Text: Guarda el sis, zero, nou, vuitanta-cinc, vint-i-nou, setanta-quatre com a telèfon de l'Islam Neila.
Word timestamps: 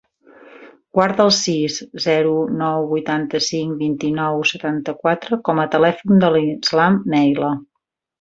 Guarda 0.99 1.25
el 1.25 1.33
sis, 1.39 1.75
zero, 2.05 2.31
nou, 2.61 2.87
vuitanta-cinc, 2.93 3.75
vint-i-nou, 3.81 4.41
setanta-quatre 4.53 5.39
com 5.51 5.61
a 5.65 5.67
telèfon 5.77 6.25
de 6.25 6.33
l'Islam 6.37 6.99
Neila. 7.15 7.53